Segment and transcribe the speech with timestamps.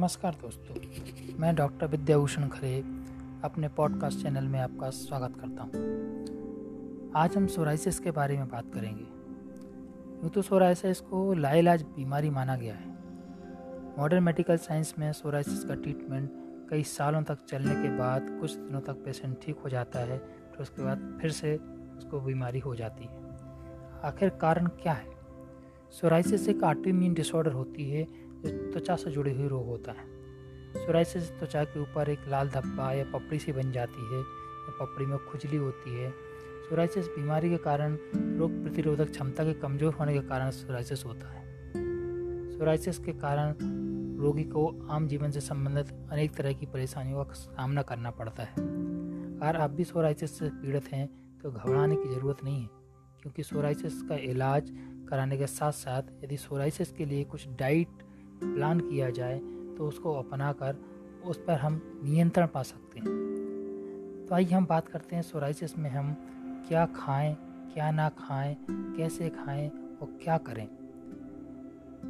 [0.00, 0.74] नमस्कार दोस्तों,
[1.38, 2.78] मैं डॉक्टर विद्याभूषण खरे
[3.44, 8.64] अपने पॉडकास्ट चैनल में आपका स्वागत करता हूँ। आज हम सोराइसिस के बारे में बात
[8.74, 9.04] करेंगे।
[10.22, 12.88] यूँ तो सोराइसिस को लाइलाज बीमारी माना गया है।
[13.98, 16.30] मॉडर्न मेडिकल साइंस में सोराइसिस का ट्रीटमेंट
[16.70, 20.62] कई सालों तक चलने के बाद कुछ दिनों तक पेशेंट ठीक हो जाता है तो
[20.62, 21.56] उसके बाद फिर से
[21.98, 23.20] उसको बीमारी हो जाती है।
[24.04, 25.08] आखिर कारण क्या है?
[25.90, 30.08] सोराइसिस एक ऑटोइम्यून डिसऑर्डर होती है त्वचा से जुड़े हुए रोग होता है।
[30.76, 35.06] सोराइसिस त्वचा के ऊपर एक लाल धब्बा या पपड़ी सी बन जाती है, या पपड़ी
[35.06, 36.10] में खुजली होती है।
[36.68, 37.96] सोराइसिस बीमारी के कारण,
[38.38, 41.42] रोग प्रतिरोधक क्षमता के कमज़ोर होने के कारण सोराइसिस होता है।
[42.52, 43.54] सोराइसिस के कारण
[44.20, 48.54] रोगी को आम जीवन से संबंधित अनेक तरह की परेशानियों का सामना करना पड़ता है।
[48.54, 51.06] अगर आप भी सोराइसिस से पीड़ित हैं
[51.42, 52.68] तो घबराने की ज़रूरत नहीं है,
[53.22, 54.70] क्योंकि सोराइसिस का इलाज
[55.08, 58.02] कराने के साथ साथ यदि सोराइसिस के लिए कुछ डाइट
[58.44, 59.38] प्लान किया जाए
[59.78, 60.76] तो उसको अपना कर
[61.24, 65.90] उस पर हम नियंत्रण पा सकते हैं। तो आइए हम बात करते हैं सोराइसिस में
[65.90, 66.16] हम
[66.68, 67.36] क्या खाएँ,
[67.74, 70.68] क्या ना खाएँ, कैसे खाएँ और क्या करें।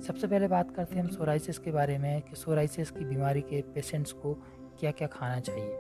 [0.01, 3.63] सबसे पहले बात करते हैं हम सोराइसिस के बारे में कि सोराइसिस की बीमारी के
[3.63, 4.35] पेशेंट्स को
[4.81, 5.77] क्या क्या खाना चाहिए।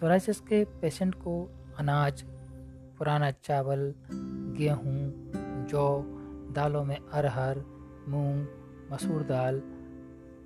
[0.00, 2.22] सोराइसिस के पेशेंट को अनाज,
[2.98, 3.94] पुराना चावल,
[4.58, 5.12] गेहूँ,
[5.66, 6.02] जौ,
[6.52, 7.64] दालों में अरहर,
[8.08, 8.46] मूंग
[8.92, 9.62] मसूर दाल,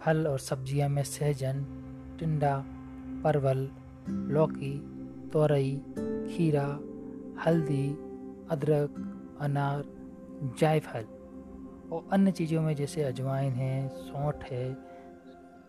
[0.02, 1.64] फल और सब्ज़ियाँ में सहजन,
[2.20, 2.64] टिंडा,
[3.24, 3.70] परवल,
[4.08, 4.72] लौकी,
[5.32, 5.76] तोरई,
[6.30, 6.66] खीरा,
[7.46, 7.88] हल्दी,
[8.50, 8.94] अदरक,
[9.40, 9.84] अनार,
[10.60, 11.04] जायफल
[11.92, 14.76] और अन्य चीज़ों में जैसे अजवाइन है, सौंठ है,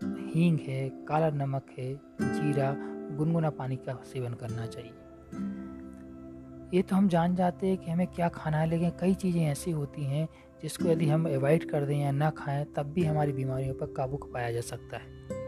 [0.04, 2.74] हींग है, काला नमक है, जीरा,
[3.16, 5.61] गुनगुना पानी का सेवन करना चाहिए।
[6.74, 9.70] ये तो हम जान जाते हैं कि हमें क्या खाना है, लेकिन कई चीज़ें ऐसी
[9.70, 10.28] होती हैं
[10.62, 14.16] जिसको यदि हम अवॉइड कर दें या ना खाएँ, तब भी हमारी बीमारियों पर काबू
[14.34, 15.40] पाया जा सकता है।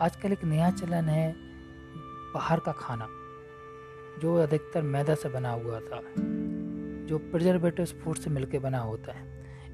[0.00, 1.32] आजकल एक नया चलन है
[2.34, 3.08] बाहर का खाना,
[4.20, 6.02] जो अधिकतर मैदा से बना हुआ था,
[7.06, 9.28] जो प्रिजर्वेटिव फ़ूड से मिलकर बना होता है।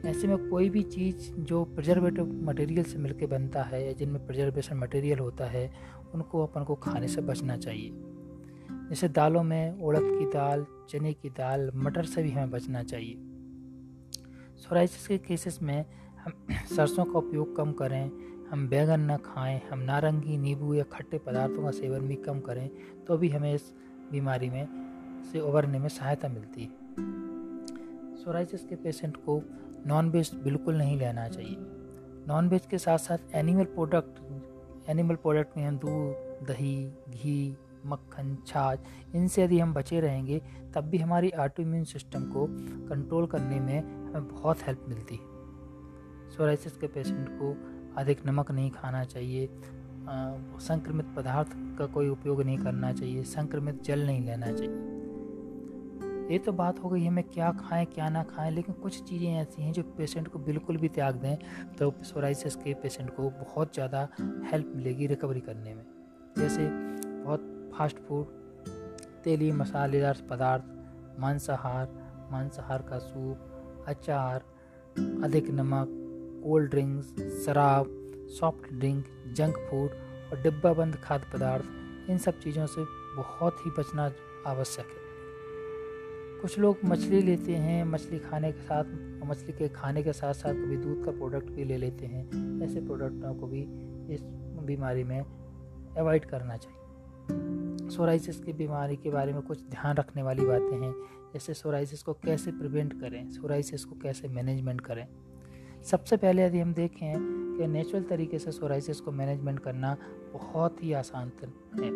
[0.06, 4.76] ऐसे में कोई भी चीज़ जो प्रिजर्वेटिव मटेरियल से मिलकर बनता है या जिनमें प्रिजर्वेशन
[4.76, 5.70] मटेरियल होता है,
[6.14, 7.90] उनको अपन को खाने से बचना चाहिए।
[8.88, 13.16] जैसे दालों में उड़द की दाल, चने की दाल, मटर से भी हमें बचना चाहिए।
[14.56, 15.84] सोराइसिस के केसेस में
[16.24, 16.32] हम
[16.76, 18.10] सरसों का उपयोग कम करें,
[18.50, 22.70] हम बैगन न खाएँ, हम नारंगी, नींबू या खट्टे पदार्थों का सेवन भी कम करें
[23.04, 23.72] तो भी हमें इस
[24.12, 24.68] बीमारी में
[25.32, 26.68] से उभरने में सहायता मिलती है।
[28.16, 29.42] सोराइसिस के पेशेंट को
[29.86, 31.56] नॉन वेज बिल्कुल नहीं लेना चाहिए।
[32.28, 38.36] नॉन वेज के साथ साथ एनिमल प्रोडक्ट एनिमल प्रोडक्ट में हम दूध, दही, घी मक्खन,
[38.46, 38.78] छाछ,
[39.14, 40.40] इनसे यदि हम बचे रहेंगे,
[40.74, 42.46] तब भी हमारी ऑटो इम्यून सिस्टम को
[42.88, 45.34] कंट्रोल करने में हमें बहुत हेल्प मिलती। है
[46.30, 47.56] सोराइसिस के पेशेंट को
[48.00, 49.48] अधिक नमक नहीं खाना चाहिए
[50.62, 54.94] संक्रमित पदार्थ का कोई उपयोग नहीं करना चाहिए, संक्रमित जल नहीं लेना चाहिए।
[56.26, 59.62] ये तो बात हो गई, हमें क्या खाएँ, क्या ना खाएँ, लेकिन कुछ चीज़ें ऐसी
[59.62, 61.36] हैं जो पेशेंट को बिल्कुल भी त्याग दें
[61.76, 64.08] तो सोराइसिस के पेशेंट को बहुत ज़्यादा
[64.52, 65.84] हेल्प मिलेगी रिकवरी करने में।
[66.38, 66.66] जैसे
[67.78, 68.26] फास्ट फ़ूड
[69.24, 70.64] तेली मसालेदार पदार्थ,
[71.20, 71.88] मांसाहार
[72.32, 74.44] मांसाहार का सूप, अचार,
[75.24, 75.88] अधिक नमक,
[76.44, 77.08] कोल्ड ड्रिंक्स,
[77.44, 77.86] शराब,
[78.40, 79.90] सॉफ्ट ड्रिंक, जंक फ़ूड
[80.32, 81.64] और डिब्बा बंद खाद्य पदार्थ,
[82.10, 82.84] इन सब चीज़ों से
[83.16, 84.12] बहुत ही बचना
[84.46, 85.04] आवश्यक है।
[86.40, 88.84] कुछ लोग मछली लेते हैं, मछली खाने के साथ,
[89.26, 92.24] मछली के खाने के साथ साथ कभी दूध का प्रोडक्ट भी ले लेते हैं।
[92.64, 93.62] ऐसे प्रोडक्टों को भी
[94.14, 94.20] इस
[94.66, 95.20] बीमारी में
[95.98, 96.85] अवॉइड करना चाहिए।
[97.90, 100.92] सोराइसिस की बीमारी के बारे में कुछ ध्यान रखने वाली बातें हैं,
[101.32, 105.06] जैसे सोराइसिस को कैसे प्रिवेंट करें सोराइसिस को कैसे मैनेजमेंट करें।
[105.82, 107.14] सबसे पहले यदि हम देखें
[107.58, 109.96] कि नेचुरल तरीके से सोराइसिस को मैनेजमेंट करना
[110.32, 111.90] बहुत ही आसान है।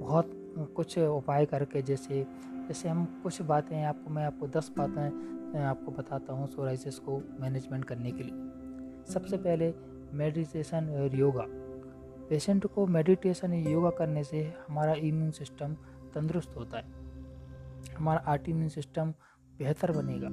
[0.00, 0.30] बहुत
[0.76, 2.26] कुछ उपाय करके जैसे
[2.68, 7.84] जैसे हम कुछ बातें आपको मैं आपको दस बातें आपको बताता हूँ सोराइसिस को मैनेजमेंट
[7.84, 9.72] करने के लिए। सबसे पहले
[10.14, 11.46] मेडिटेशन और योगा
[12.32, 15.74] पेशेंट को मेडिटेशन या योगा करने से हमारा इम्यून सिस्टम
[16.14, 16.84] तंदुरुस्त होता है।
[17.96, 19.14] हमारा आर्ट इम्यून सिस्टम
[19.58, 20.26] बेहतर बनेगा।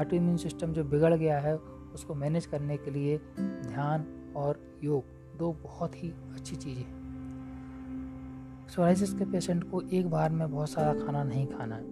[0.00, 5.04] आर्ट इम्यून सिस्टम जो बिगड़ गया है, उसको मैनेज करने के लिए ध्यान और योग
[5.38, 10.94] दो बहुत ही अच्छी चीज़ें हैं। सोराइसिस के पेशेंट को एक बार में बहुत सारा
[10.94, 11.84] खाना नहीं खाना है।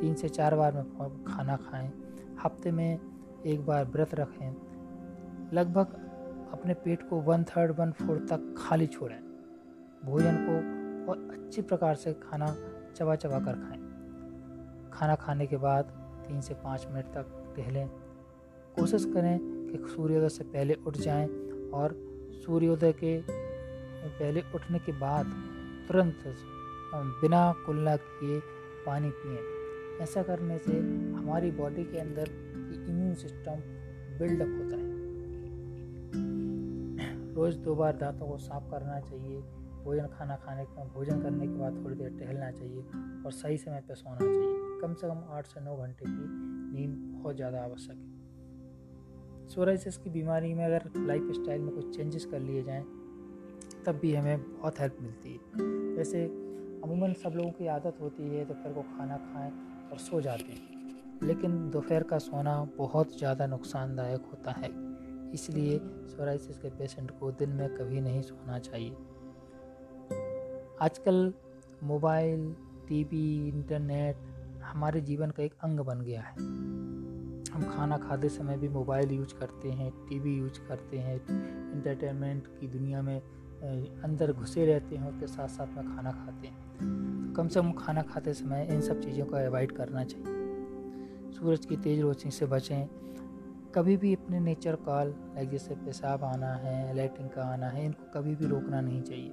[0.00, 0.84] तीन से चार बार में
[1.24, 1.92] खाना खाएँ।
[2.44, 2.98] हफ़्ते में
[3.46, 4.56] एक बार व्रत रखें।
[5.52, 6.10] लगभग
[6.52, 9.22] अपने पेट को वन थर्ड, वन फोर्थ तक खाली छोड़ें।
[10.04, 10.74] भोजन को
[11.06, 12.56] बहुत अच्छी प्रकार से खाना
[12.96, 13.84] चबा चबा कर खाएँ।
[14.92, 15.84] खाना खाने के बाद
[16.28, 17.88] तीन से पाँच मिनट तक टहलें।
[18.76, 21.26] कोशिश करें कि कि सूर्योदय से पहले उठ जाएँ
[21.74, 21.94] और
[22.46, 23.22] सूर्योदय के
[24.08, 25.26] पहले उठने के बाद
[25.88, 26.14] तुरंत
[26.94, 28.40] बिना कुल्ला किए
[28.86, 29.38] पानी पिए।
[30.02, 30.72] ऐसा करने से
[31.14, 32.28] हमारी बॉडी के अंदर
[32.90, 33.54] इम्यून सिस्टम
[34.18, 34.83] बिल्डअप होता है।
[37.34, 39.40] रोज़ दो बार दांतों को साफ़ करना चाहिए,
[39.84, 42.82] भोजन खाना खाने का, भोजन करने के बाद थोड़ी देर टहलना चाहिए
[43.26, 46.26] और सही समय पर सोना चाहिए। कम से कम आठ से नौ घंटे की
[46.78, 52.24] नींद बहुत ज़्यादा आवश्यक है। सोराइसिस की बीमारी में अगर लाइफ स्टाइल में कुछ चेंजेस
[52.24, 52.84] कर लिए जाएँ,
[53.86, 55.40] तब भी हमें बहुत हेल्प मिलती है।
[55.96, 56.24] जैसे
[56.84, 59.52] अमूमन सब लोगों की आदत होती है, दोपहर को खाना खाएँ
[59.92, 60.74] और सो जाते हैं।
[61.22, 64.93] लेकिन दोपहर का सोना बहुत ज़्यादा नुकसानदायक होता है।
[65.34, 65.78] इसलिए
[66.08, 68.96] सोराइसिस के पेशेंट को दिन में कभी नहीं सोना चाहिए।
[70.80, 71.32] आजकल
[71.82, 72.54] मोबाइल
[72.88, 74.16] टीवी इंटरनेट
[74.62, 76.34] हमारे जीवन का एक अंग बन गया है।
[77.54, 81.14] हम खाना खाते समय भी मोबाइल यूज़ करते हैं टीवी यूज़ करते हैं
[81.72, 83.20] इंटरटेनमेंट की दुनिया में
[84.02, 87.72] अंदर घुसे रहते हैं उसके साथ साथ में खाना खाते हैं। तो कम से कम
[87.72, 92.46] खाना खाते समय इन सब चीज़ों को अवॉइड करना चाहिए। सूरज की तेज़ रोशनी से
[92.46, 92.86] बचें
[93.74, 98.04] कभी भी अपने नेचर कॉल लाइक जैसे पेशाब आना है लैट्रिन का आना है, इनको
[98.12, 99.30] कभी भी रोकना नहीं चाहिए।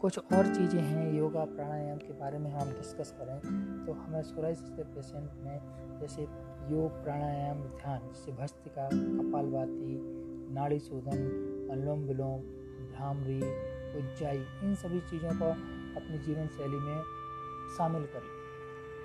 [0.00, 4.70] कुछ और चीज़ें हैं, योगा, प्राणायाम के बारे में हम डिस्कस करें तो हमें सोराइसिस
[4.70, 10.00] के पेशेंट में जैसे योग, प्राणायाम, ध्यान, जैसे भस्तिका कपालभाति,
[10.54, 11.28] नाड़ी शोधन,
[11.72, 12.40] अनुलोम विलोम,
[12.90, 13.40] भ्रामरी,
[13.98, 15.50] उज्जाई, इन सभी चीज़ों को
[16.00, 17.02] अपनी जीवन शैली में
[17.76, 18.32] शामिल करें।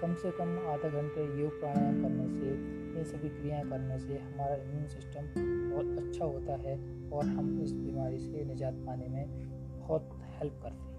[0.01, 4.56] कम से कम आधा घंटे योग, प्राणायाम करने से ये सभी क्रियाएँ करने से हमारा
[4.56, 6.74] इम्यून सिस्टम बहुत अच्छा होता है
[7.10, 9.25] और हम इस बीमारी से निजात पाने में
[9.80, 10.10] बहुत
[10.40, 10.98] हेल्प करते हैं।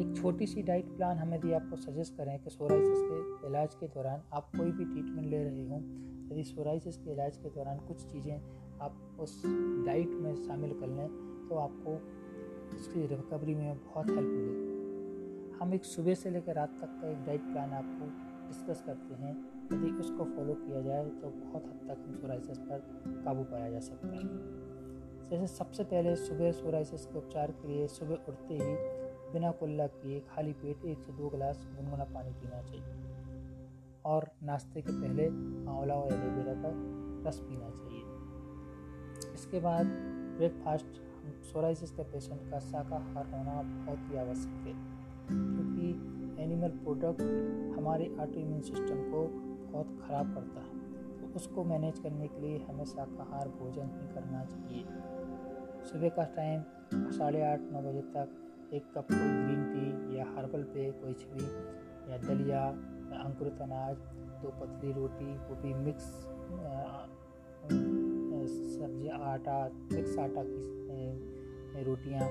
[0.00, 3.86] एक छोटी सी डाइट प्लान हम यदि आपको सजेस्ट करें कि सोराइसिस के इलाज के
[3.88, 5.76] दौरान आप कोई भी ट्रीटमेंट ले रहे हो,
[6.32, 8.40] यदि सोराइसिस के इलाज के दौरान कुछ चीज़ें
[8.80, 9.42] आप उस
[9.86, 11.08] डाइट में शामिल कर लें
[11.48, 11.94] तो आपको
[12.76, 17.24] उसकी रिकवरी में बहुत हेल्प मिलेगी। हम एक सुबह से लेकर रात तक का एक
[17.26, 18.06] डाइट प्लान आपको
[18.48, 19.34] डिस्कस करते हैं।
[19.72, 22.78] यदि उसको फॉलो किया जाए तो बहुत हद तक हम सोराइसिस पर
[23.24, 24.22] काबू पाया जा सकता है।
[25.30, 28.74] जैसे सबसे पहले सुबह सोराइसिस के उपचार के लिए सुबह उठते ही
[29.32, 32.84] बिना कुल्ला किए खाली पेट एक से दो गिलास गुनगुना पानी पीना चाहिए।
[34.04, 35.26] और नाश्ते के पहले
[35.70, 36.70] आंवला और एलोवेरा का
[37.28, 39.86] रस पीना चाहिए। इसके बाद
[40.36, 41.02] ब्रेकफास्ट
[41.52, 44.74] सोराइसिस के पेशेंट का शाकाहार होना बहुत ही आवश्यक है।
[45.30, 45.90] क्योंकि
[46.42, 47.22] एनिमल प्रोडक्ट
[47.78, 50.74] हमारे ऑटो इम्यून सिस्टम को बहुत ख़राब करता है।
[51.20, 54.82] तो उसको मैनेज करने के लिए हमें शाकाहार भोजन ही करना चाहिए।
[55.90, 56.62] सुबह का टाइम
[57.10, 58.28] साढ़े आठ, नौ बजे तक
[58.74, 61.44] एक कप कोई ग्रीन टी या हर्बल पे कोई भी
[62.10, 62.64] या दलिया
[63.12, 63.96] या अंकुरित अनाज,
[64.42, 66.06] दो पतली रोटी, वो भी मिक्स
[68.72, 69.58] सब्ज़ी आटा
[69.92, 72.28] मिक्स आटा की रोटियाँ,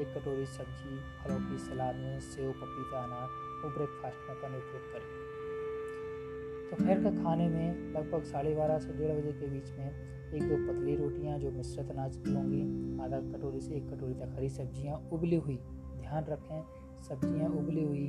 [0.00, 4.92] एक कटोरी सब्ज़ी, फलों की सलाद में सेव, पपीता, अनार और ब्रेकफास्ट में अपना उपयोग
[4.92, 5.19] करें।
[6.70, 9.86] दोपहर का खाने में लगभग साढ़े बारह से डेढ़ बजे के बीच में
[10.34, 12.60] एक दो पतली रोटियाँ जो मिश्रित अनाज की होंगी,
[13.04, 15.56] आधा कटोरी से एक कटोरी तक हरी सब्ज़ियाँ उबली हुई।
[15.96, 16.62] ध्यान रखें,
[17.08, 18.06] सब्ज़ियाँ उबली हुई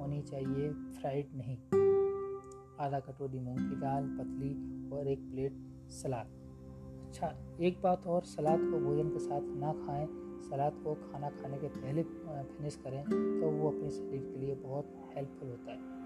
[0.00, 1.56] होनी चाहिए, फ्राइड नहीं।
[2.80, 4.52] आधा कटोरी मूंग की दाल, पतली
[4.96, 5.62] और एक प्लेट
[5.92, 6.36] सलाद।
[7.06, 10.06] अच्छा एक बात और, सलाद को भोजन के साथ ना खाएँ।
[10.50, 14.94] सलाद को खाना खाने के पहले फिनिश करें तो वो अपने शरीर के लिए बहुत
[15.16, 15.99] हेल्पफुल होता है।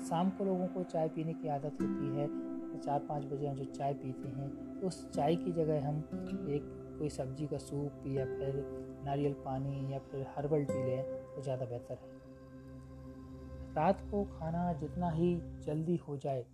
[0.00, 2.28] शाम को लोगों को चाय पीने की आदत होती है।
[2.76, 4.48] चार पाँच बजे हम जो चाय पीते हैं
[4.80, 5.96] तो उस चाय की जगह हम
[6.50, 6.64] एक
[6.98, 8.58] कोई सब्ज़ी का सूप या फिर
[9.06, 11.02] नारियल पानी या फिर हर्बल टी लें
[11.34, 12.14] तो ज़्यादा बेहतर है।
[13.76, 15.34] रात को खाना जितना ही
[15.66, 16.44] जल्दी हो जाए,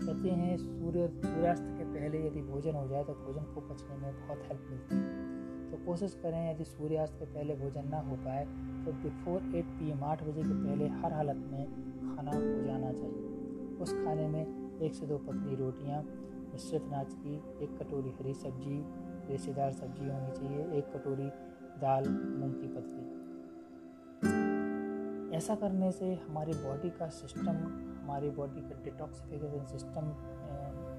[0.00, 4.12] कहते हैं सूर्य, सूर्यास्त के पहले यदि भोजन हो जाए तो भोजन को पचने में
[4.18, 8.44] बहुत हेल्प मिलती है। तो कोशिश करें यदि सूर्यास्त के पहले भोजन ना हो पाए
[8.84, 11.89] तो बिफोर एट पी एम आठ बजे के पहले हर हालत में
[12.20, 16.02] खाना हो जाना चाहिए। उस खाने में एक से दो पतली रोटियाँ,
[16.52, 17.34] मिश्रित अनाज की
[17.64, 18.84] एक कटोरी हरी सब्ज़ी,
[19.30, 21.28] रेशेदार सब्ज़ी होनी चाहिए, एक कटोरी
[21.80, 23.20] दाल, मूंग की पतली।
[25.36, 27.56] ऐसा करने से हमारी बॉडी का सिस्टम
[28.02, 30.12] हमारी बॉडी का डिटॉक्सिफिकेशन सिस्टम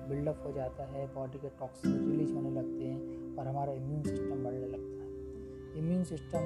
[0.09, 4.43] बिल्डअप हो जाता है बॉडी के टॉक्सिन रिलीज़ होने लगते हैं और हमारा इम्यून सिस्टम
[4.43, 6.39] बढ़ने लगता है। इम्यून सिस्टम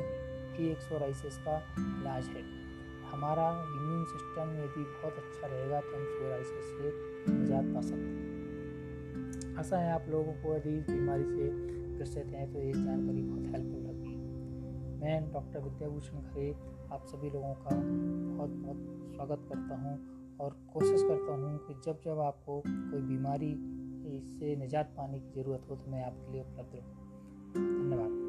[0.58, 1.58] की एक सौ सोराइसिस का
[2.02, 2.65] इलाज है।
[3.12, 6.92] हमारा इम्यून सिस्टम यदि बहुत अच्छा रहेगा तो हम सोराइसिस से
[7.32, 11.50] निजात पा सकते हैं। आशा है आप लोगों को यदि इस बीमारी से
[11.96, 14.16] ग्रसित हैं तो ये जानकारी बहुत हेल्पफुल लगी।
[15.02, 16.50] मैं डॉक्टर विद्याभूषण खरे
[16.94, 19.96] आप सभी लोगों का बहुत बहुत स्वागत करता हूँ
[20.42, 23.52] और कोशिश करता हूँ कि जब जब आपको कोई बीमारी
[24.18, 28.25] इससे निजात पाने की ज़रूरत हो तो मैं आपके लिए उपलब्ध रहूँ।